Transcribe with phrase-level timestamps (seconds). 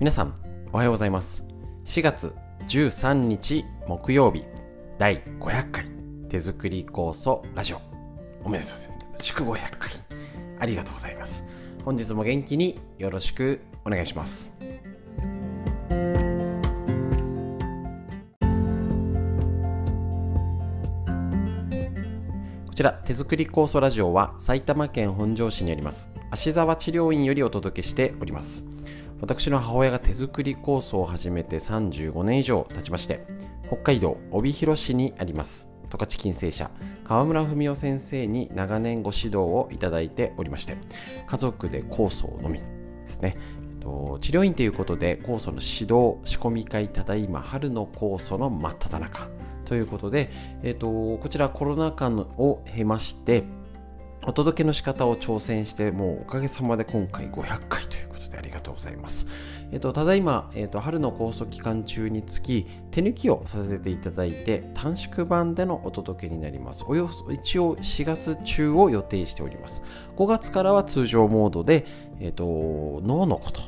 [0.00, 0.32] 皆さん
[0.72, 1.44] おはようございます。
[1.84, 2.32] 4月
[2.68, 4.44] 13日木曜日
[4.96, 5.86] 第500回
[6.28, 7.80] 手作り酵素ラジオ。
[8.44, 9.24] おめでとうございます。
[9.24, 9.90] 祝500回。
[10.60, 11.42] ありがとうございます。
[11.84, 14.52] 本日も元気によろしくお願いします。
[22.68, 28.77] こちら手作り酵素ラジオは埼玉県本庄市にあります芦沢治療院よりお届けしております。
[29.20, 33.24] 私の母親が手作り酵素を始めて35年以上経ちまして
[33.66, 35.68] 北海道帯広市にあります。
[35.90, 36.70] 十勝金星社
[37.04, 40.76] 川村文夫先生に長年ご指導をいただいておりまして
[41.26, 42.64] 家族で酵素を飲みで
[43.08, 43.36] すね。
[44.20, 49.28] 治療院ということで酵素の指導仕込み会ただいま春の酵素の真っ只中。
[49.64, 50.30] ということで、
[50.62, 53.44] えーと、こちらコロナ禍を経まして
[54.26, 59.26] お届けの仕方を挑戦してもうおかげさまで今回500回ということでありがとうございます。
[59.72, 66.84] えっと、ただいま、えっと、春の酵素期間中につき手抜きをさせていただいて短縮版でのお届けになります。
[66.86, 69.82] およそ一応4月中を予定しております。
[70.16, 71.86] 5月からは通常モードで、
[72.20, 72.44] えっと、
[73.04, 73.60] 脳のこと、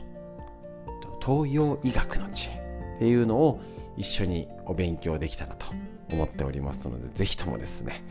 [1.25, 3.61] 東洋医学の知恵っていうのを
[3.97, 5.67] 一緒にお勉強できたらと
[6.13, 8.03] 思っておりますので、ぜひともですね、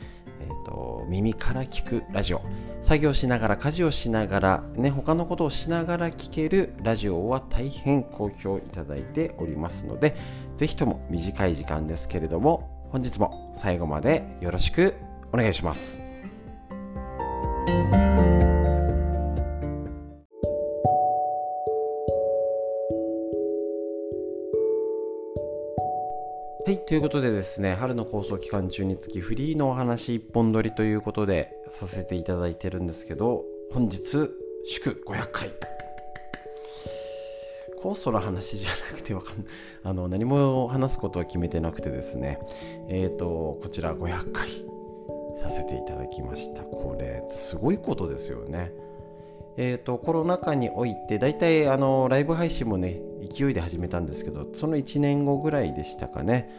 [0.42, 2.42] えーと、耳から聞くラジオ
[2.82, 10.16] 作業しながら家事をしながら、ね、他のことをしながら聞けるラジオは大変好評いただいておりますので
[10.56, 14.95] 是非とも短い時間ですけれども本日も最後までよろしく
[15.32, 16.02] お願いします。
[26.90, 34.32] ということでですね、春の構想期間中につきフリーのお話一本撮りということでさせていただいてるんですけど、本日、
[34.66, 35.52] 祝500回。
[37.80, 39.45] 酵素の話じゃなくてわかんない
[39.84, 42.39] あの何も話すことは決めてなくてですね、
[42.88, 44.49] えっ、ー、と、こちら500回
[45.44, 46.64] させていただきました。
[46.64, 48.73] これ、すごいことですよね。
[49.58, 56.49] えーと、コロナ禍において大体あのライブ配信もね勢いで始めたんですけどその1年後ぐらいでしたかね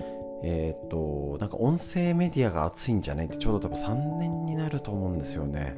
[0.42, 5.76] えっ、となんか音声メディアが熱いんじゃないってちょうど多分3年になると思うんですよね。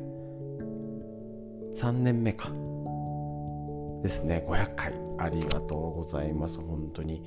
[1.77, 2.50] 3年目か。
[4.03, 4.45] ですね。
[4.49, 6.59] 500回ありがとうございます。
[6.61, 7.23] 本当に。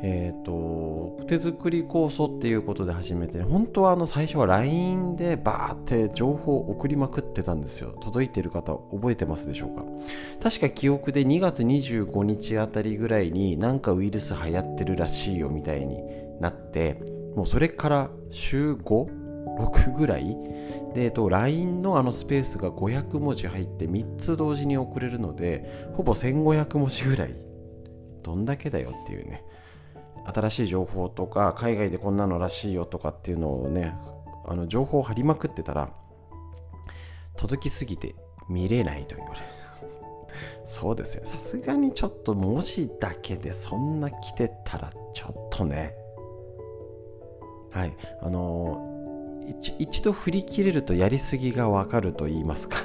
[0.00, 7.90] えっ、ー、と手作り酵素っていうことで始めて、ね、本当はあの最初は LINE でバーって情報を送りまくってたんですよ。
[8.00, 9.84] 届いてる方覚えてますでしょうか？
[10.42, 15.98] 確か記憶で2月25日あたりぐらいになんかウイルス流行ってるらしいよみたいに
[16.40, 17.00] なって
[17.36, 20.36] もうそれから週 5?6 ぐらい。
[20.94, 27.34] で、えっと、LINE のあのスペースが500文字入って3つ同時に送れるのでほぼ1500文字ぐらい。
[28.22, 29.44] どんだけだよっていうね。
[30.26, 33.94] 新しい情報とか海外でこんなのらしいよとかっていうのをね
[34.46, 35.90] あの情報を貼りまくってたら
[37.36, 38.14] 届きすぎて
[38.48, 39.46] 見れないと言われる
[40.64, 41.22] そうですよ。
[41.24, 45.94] さすがにちょっと文字だけでそんな来てたらちょっとね。
[47.70, 47.96] はい。
[48.22, 48.84] あの
[49.78, 52.76] 一度振り切れるとやりすぎがわかると言いますか。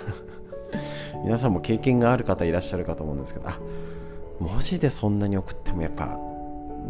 [1.23, 3.59] 皆さんも経験がある方いらっしゃるかと思うんですけどあ
[4.39, 6.17] 文字でそんなに送ってもやっぱ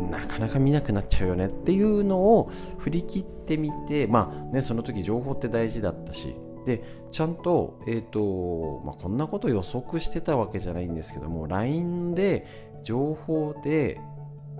[0.09, 1.47] なかなか見なくなっちゃうよね。
[1.47, 6.35] っていうのを振り切ってみてまあねその時情報って大事だったし。
[6.65, 12.45] でちゃんと,、えーとまあ、こんなこと予測してたわけじゃないんですけども LINE で
[12.83, 13.99] 情報で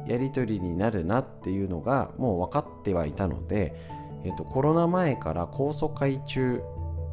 [0.08, 3.76] やり取りになるなっていうのがもう分かってはいたので、
[4.24, 6.62] えーと、コロナ前から酵素会中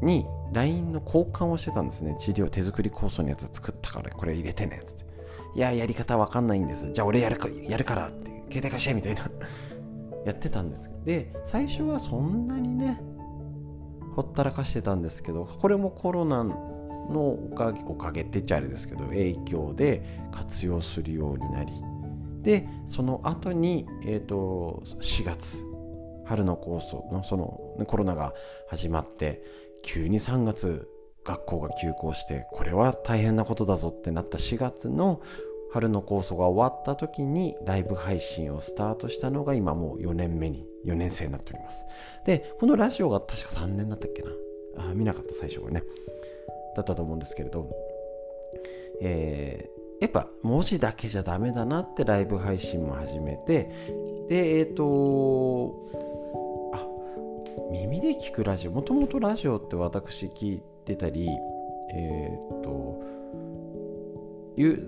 [0.03, 2.17] に LINE の交換をしてたんですね。
[2.19, 5.05] 治療手作り酵素のやつ作ったからこれ入れてねって。
[5.55, 6.91] いや、やり方わかんないんです。
[6.93, 9.31] じゃあ俺やるか、やるからって、携帯貸してみたいな。
[10.27, 13.01] やってたんですで、最初はそんなにね、
[14.15, 16.57] ほったらかしてたんですけど、これもコロナの
[17.31, 21.72] おかげ、おかげって言っちゃあれですけど、影響で活用するようになり、
[22.42, 25.65] で、その後に、えっ、ー、と、4月、
[26.25, 28.34] 春の酵素のその、コロナが
[28.69, 29.42] 始まって、
[29.83, 30.89] 急に3月
[31.25, 35.21] 学校が休校してこれは大変なことだぞってなった4月の
[35.72, 41.84] 春の酵素が終わった時にライブ配信をスタートしたのが今もう4年目に4年生になっております。
[42.25, 44.31] でこのラジオが確か3年だったっけな。
[44.78, 45.84] あ見なかった最初はね。
[46.75, 47.69] だったと思うんですけれど。
[49.03, 49.69] え、
[50.00, 53.70] やっぱ文字だけじゃダメだなってライブ配信も始めて
[54.28, 55.86] でえっ、ー、と
[56.74, 56.86] あ
[57.70, 61.28] 耳で聞くラジオもともとラジオって私聞いてたり、
[61.92, 63.02] えー、っと
[64.56, 64.86] 夕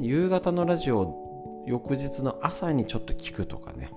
[0.00, 3.90] 夕方のラジオ翌日の朝にちょっと聞くとかね。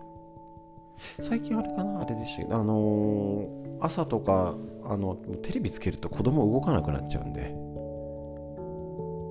[1.22, 4.56] 最近あれかなあれでしたけどあのー、朝とか
[4.86, 7.65] あのテレビつけると子供動かなくなっちゃうんで。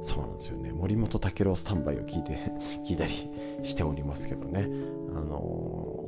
[0.04, 0.70] そうなんですよね。
[0.70, 2.36] 森本毅郎スタンバイを聞いて
[2.86, 3.10] 聞いたり
[3.62, 4.68] しておりますけどね。
[5.16, 6.04] あの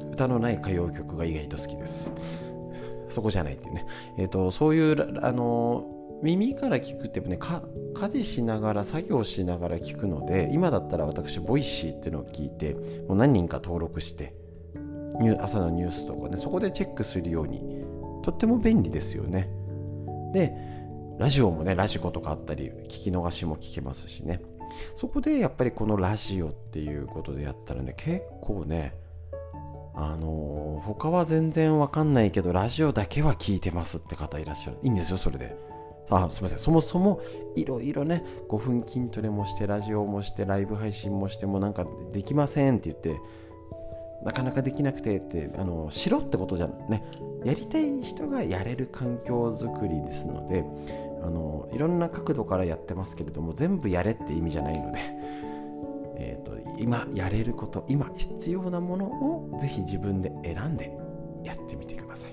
[0.00, 2.12] ー、歌のない歌謡曲が意外と好きです。
[3.08, 3.86] そこじゃないっていうね。
[4.18, 5.86] えっ、ー、とそういうあの
[6.22, 12.74] 耳から聞くってね家事しながら作業しながら聞くので今だったら私 Voicy っていうのを聞いて
[13.08, 14.34] もう何人か登録して
[15.40, 17.82] 朝のニュースとかねそこでチェックするように
[18.22, 19.50] とっても便利ですよね。
[20.32, 20.54] で
[21.18, 24.40] ラジオもねラジコとかあったり聞き逃しも聞けますしね。
[24.96, 28.94] そこでやっぱりこのラジオっていうことでやったらね結構ね
[29.94, 34.78] あのー、他は全然わかんないけどラジオだけは聞いてますって方いらっしゃる。
[34.82, 35.56] いいんですよそれで。
[36.10, 36.58] あすみません。
[36.58, 37.20] そもそも
[37.54, 43.20] いろいろね5分筋トレもしてラジオもしてライブ配信もしてもなんかできませんって言って
[44.24, 47.04] なかなかできなくてってあのしろってことじゃね
[47.44, 50.64] やりたい人がやれる環境づくりですので
[51.22, 54.98] あのいろんな角度からやってますけれども全部やれって意味じゃないので、
[56.16, 60.96] えーと、今やれること今必要なものをぜひ自分で選んで
[61.42, 62.32] やってみてください。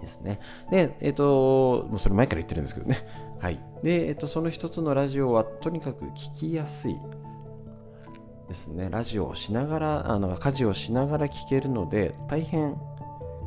[0.00, 0.38] ですね。
[0.70, 2.98] で、えっ、ー、と、もうそれ前から言ってるんですけどね。
[3.38, 3.58] はい。
[3.82, 6.96] で、えっ、ー、と、その一つのラジオはとにかく聞きやすい
[8.48, 8.88] ですね。
[8.90, 12.76] ラジオをしながら、あの家事をしながら聞けるので、大変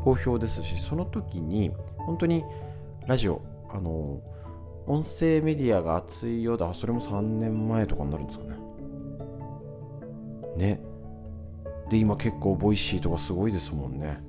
[0.04, 2.44] 好評ですし、その時に、本当に
[3.06, 4.22] ラジオ、あの、
[4.88, 6.74] 音声メディアが熱いようだ。
[6.74, 8.58] それも3年前とかになるんですかね。
[10.56, 10.82] ね。
[11.90, 14.22] で、今結構 Voicy とかすごいですもんね。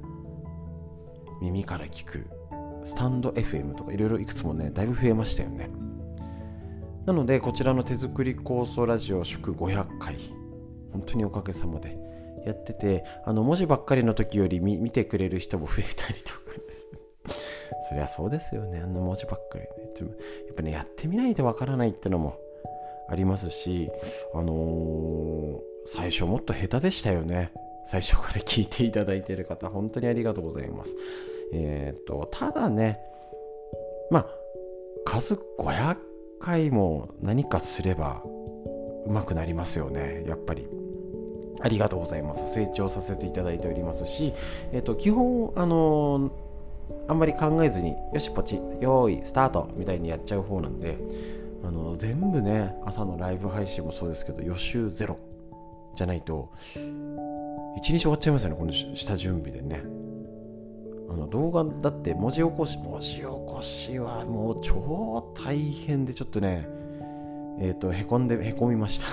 [1.41, 2.27] 耳から聞く。
[2.85, 5.71] stand.fm とかいろいろいくつもね、だいぶ増えましたよね。
[7.07, 10.17] なので、こちらの手作り構想ラジオ祝500回、
[10.93, 11.99] 本当におかげさまで
[12.45, 16.89] やってて、あの文字ばっかりの時より見てくれる人も増えたりとかです。
[17.89, 19.69] そりゃそうですよね、あの文字ばっかりね。
[20.47, 22.39] やっぱね、やってみないとわからないってのも
[23.09, 23.91] ありますし、
[24.35, 27.53] あのー、最初もっと下手でしたよね。
[27.87, 30.95] 最初から聞いていただいている方、本当にありがとうございます。
[31.53, 33.01] えっ、と、ただね、
[34.11, 34.27] まあ、
[35.05, 35.97] 数500
[36.39, 38.23] 回も何かすれば
[39.09, 40.69] 上手くなりますよね、やっぱり。
[41.61, 42.53] ありがとうございます。
[42.55, 44.33] 成長させていただいておりますし、
[44.73, 46.31] えっ、と、基本、あの
[47.09, 50.99] あんまり考えずに、よし、ポチ、用意、スタートみたいにやっちゃう方なんで、
[51.65, 55.19] あの全部ね、朝のライブ配信もそうですけど、予習ゼロ
[55.95, 56.51] じゃないと、
[57.77, 59.83] 一日終わっちゃいますよね、この下準備でね。
[61.11, 66.69] あの動画だって文字起こし、文字起こしはもう超大変でちょっとね、
[67.61, 69.07] えっ、ー、と、へこんで、へこみました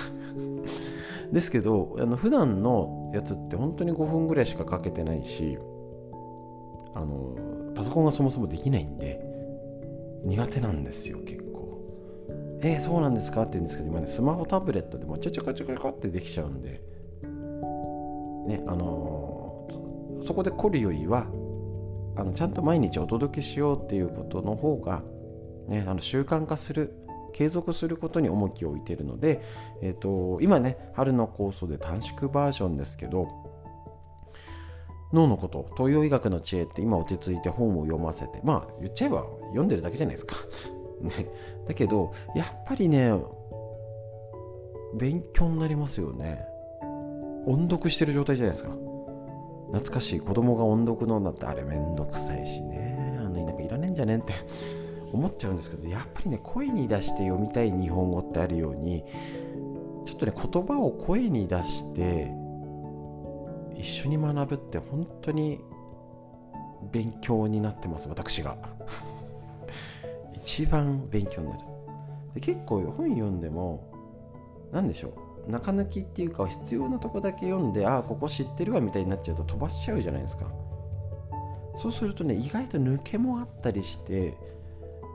[1.32, 5.58] ですけど、あの普段のやつって本当に5分ぐらいしかかけてないし、
[6.94, 7.36] あの、
[7.74, 9.24] パソコンがそもそもできないんで、
[10.24, 11.80] 苦手なんですよ、結構。
[12.62, 16.80] えー、そうなんですかって言うんですけど、今ね、スマホタブレットでもちょちょこちょこちょこってできちゃうんで、
[18.46, 21.26] ねあのー、そこで凝るよりは
[22.16, 25.02] あのちゃんと毎日お届けしようっていうことの方が、
[25.68, 26.94] ね、あの習慣化する
[27.36, 29.42] 継続することに重きを置いているので、
[29.82, 33.28] えーと、今ね春の酵素で短縮バージョンですけど
[35.12, 40.34] 脳のこと東洋医学の知恵って今落ち着いて本を読ませてまあ言っちゃえば読んでるだけじゃないですか。
[40.98, 41.12] ね、
[41.68, 43.12] だけどやっぱりね
[44.94, 46.42] 勉強になりますよね。
[47.44, 48.70] 音読してる状態じゃないですか。
[49.72, 50.20] 懐かしい。
[50.20, 53.18] 子供が音読のんだってあれめんどくさいしね。
[53.20, 54.32] あのなんかいらねえんじゃねんって。
[55.16, 59.02] 思っちゃうんですけどやっぱりね声に出して読みたい日本語ってあるように
[60.04, 62.30] ちょっとね言葉を声に出して
[63.74, 65.60] 一緒に学ぶって本当に
[66.92, 68.56] 勉強になってます私が。
[70.34, 71.60] 一番勉強になる。
[72.34, 73.80] で結構本読んでも
[74.72, 75.12] 何でしょ
[75.48, 75.50] う。
[75.50, 80.46] 中抜きっていうか必要なとこだけ読んでああここ知ってるわみたいになっちゃうと飛ばしちゃうじゃないですか。
[81.76, 84.34] そうするとね意外と抜けもあったりして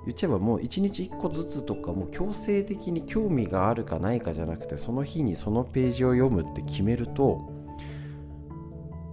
[0.06, 7.52] 言っちゃえばもう1日1個ずつとかもう強制的に興味があるかないかじゃなくてその日にそのページを読むって決めると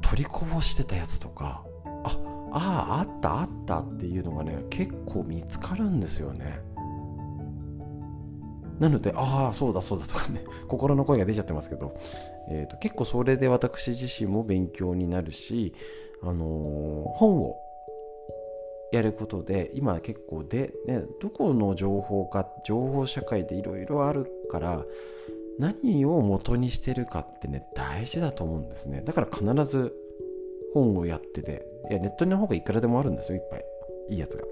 [0.01, 2.19] 取りこぼしてたやつとかあ
[2.53, 6.61] ああったあったっていうのがね結構見つかるんですよね。
[8.79, 11.97] なので、ああ、そうだそうだとかね、 心の声が出ちゃってますけど、
[12.49, 15.75] えーと、結構それで私自身も勉強になるし、
[16.23, 17.57] あのー、本を
[18.93, 24.85] やることで今結構で、ね、どこの情報か情報社会でいろいろあるから
[25.59, 29.03] 何を元にしてるかってね大事だと思うんですね。
[29.05, 29.93] だから必ず
[30.73, 33.65] 本をやってていやネットの方がいくらでもあるんですよいっぱい。
[34.11, 34.45] いいやつが。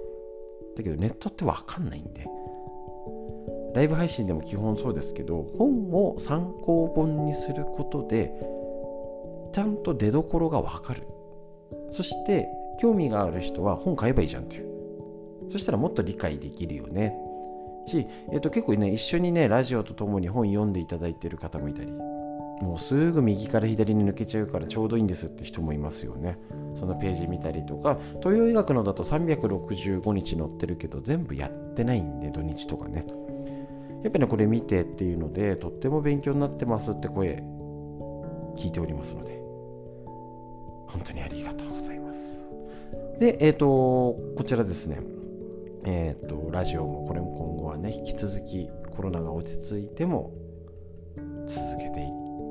[0.77, 2.27] だけどネットって分かんないんで。
[3.75, 8.33] ライブ配信でも基本そうですけど本を参考本にすることで
[9.53, 11.03] ちゃんと出どころが分かる。
[11.91, 12.49] そして
[12.81, 14.67] 興味がある人は本買えばいいじゃんっていう。
[15.51, 17.15] そしたらもっと理解できるよね。
[17.87, 21.93] し、えっと、結構ね一緒にねラジオとともに本読んでいただいてる方もいたり。
[22.61, 26.39] もうすぐ右から左に抜けちゃうからちょうどいいんですって人もいますよね。
[26.75, 27.99] そのページ見たりとか。
[28.23, 33.05] 東洋医学のだと365日載ってるけど全部やってないんで土日とかね。
[34.03, 37.43] やっぱりねこれ見てっていうのでとっても勉強になってますって声
[38.57, 39.39] 聞いておりますので。
[40.87, 42.36] 本当にありがとうございます。
[43.19, 43.67] でえっ、ー、と
[44.37, 45.01] こちらですね。
[45.85, 50.33] えっ、ー、とラジオもこれも今後はね引き続きコロナが落ち着いても
[51.49, 52.09] 続けて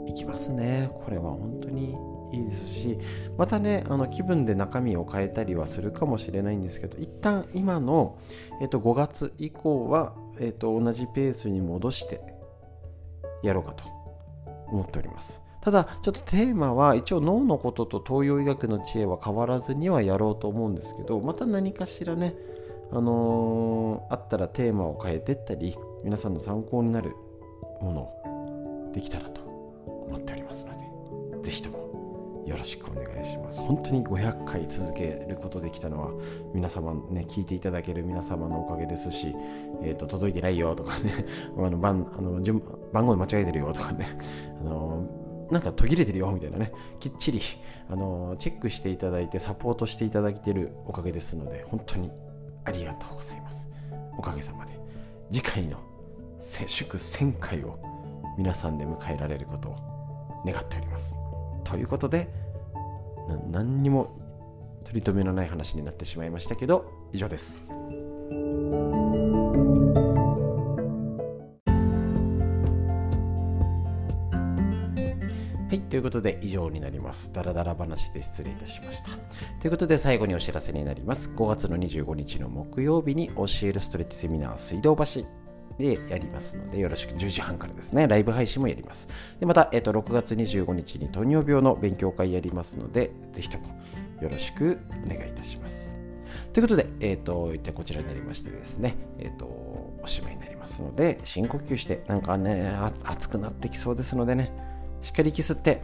[0.08, 0.90] いきますね。
[1.04, 1.96] これは本当に
[2.32, 2.98] いいですし
[3.38, 8.18] またねあの気分で中身を変えたりはするかもしれないんですけど一旦今の、
[8.62, 12.22] えー、と5月以降は、えー、と同じペースに戻して
[13.44, 13.84] やろうかと
[14.68, 15.45] 思っております。
[15.66, 22.36] ただちょっとテーマは一応脳のことと東洋医学の知恵は変わらずにはやろうと思うんですけどまた何かしらね
[22.92, 27.16] あのー、あったらテーマを変えてったり皆さんの参考になる
[27.82, 29.42] ものをできたらと
[30.08, 30.80] 思っておりますので
[31.42, 33.60] ぜひともよろしくお願いします。
[33.60, 36.12] 本当に500回続けることできたのは
[36.54, 39.36] 皆様ね聞いていただける皆様のおかげですし、
[39.82, 41.26] えーと、届いてないよとかね
[41.58, 42.40] あの番あの
[42.94, 44.10] 番号間違えてるよとかね
[44.62, 46.72] あのなんか途切れてるよみたいなね。
[47.00, 47.42] きっちり
[47.90, 52.12] あのチェックしていただいてサポートしていただいているおかげですので本当に
[52.64, 53.70] ありがとうございます。
[54.18, 54.74] おかげさまで。
[55.32, 55.80] 次回の
[56.42, 57.80] 祝1000回を
[58.38, 61.18] 皆さんで迎えられることを願っております。
[61.64, 62.30] ということで
[63.50, 64.18] 何にも
[64.84, 67.75] 取り留めのない話になってしまいましたけど以上です。
[75.96, 77.32] ということで以上になります。
[77.32, 79.12] ダラダラ話で失礼いたしました。
[79.62, 81.32] ということで最後にお知らせになります。
[81.34, 85.26] 5月の25日の木曜日に教えるストレッチセミナー水道橋
[85.80, 89.08] でやりますので、よろしく10時半からですね、ライブ配信もやります。
[89.40, 93.68] でまた、えっと、6月25日に糖尿病の勉強会やりますので、ぜひとも
[94.20, 95.96] よろしくお願いいたします。
[96.52, 99.46] ということで、えっ、ー、と、一体こちらになりましてですね、えっ、ー、と、
[100.04, 102.70] おしまいになりますので、深呼吸して、なんかね、
[103.06, 104.52] 熱くなってきそうですのでね、
[105.02, 105.82] しっかり息吸って、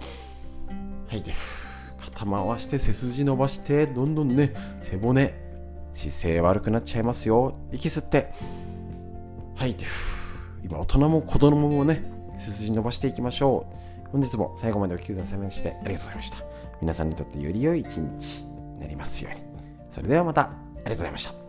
[1.08, 1.34] はい、で、
[2.00, 5.34] 肩回して背筋伸ばして、どんどんね、背骨、
[5.94, 7.56] 姿勢悪くなっちゃいますよ。
[7.72, 8.34] 息吸って、
[9.56, 9.86] はい、で、
[10.64, 12.04] 今、大人も子供もね、
[12.38, 13.68] 背筋伸ばしていきましょ
[14.08, 14.10] う。
[14.12, 16.38] 本日も最後までお聞きくださいましてありがとうございました。
[16.82, 19.42] 皆さんにとってより良い一日になりますように。
[19.90, 21.41] それではまた、ありがとうございました。